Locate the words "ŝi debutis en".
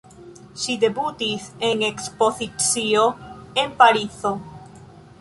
0.61-1.85